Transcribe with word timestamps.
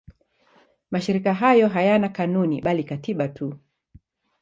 Mashirika 0.91 1.33
hayo 1.33 1.67
hayana 1.67 2.09
kanuni 2.09 2.61
bali 2.61 2.83
katiba 2.83 3.27
tu. 3.27 3.53